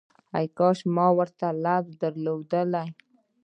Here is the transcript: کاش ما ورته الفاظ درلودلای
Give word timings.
کاش 0.57 0.79
ما 0.95 1.07
ورته 1.17 1.43
الفاظ 1.53 1.85
درلودلای 2.01 2.89